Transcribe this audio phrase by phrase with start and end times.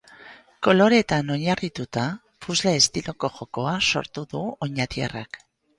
[0.67, 2.07] Koloreetan oinarrituta,
[2.47, 5.45] puzzle estiloko jokoa sortu du oñatiarrak.